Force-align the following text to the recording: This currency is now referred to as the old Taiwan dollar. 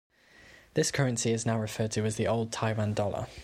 This 0.73 0.89
currency 0.89 1.31
is 1.31 1.45
now 1.45 1.59
referred 1.59 1.91
to 1.91 2.05
as 2.05 2.15
the 2.15 2.25
old 2.25 2.51
Taiwan 2.51 2.95
dollar. 2.95 3.27